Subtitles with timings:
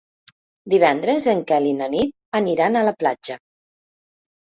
[0.73, 3.41] Divendres en Quel i na Nit aniran a la platja.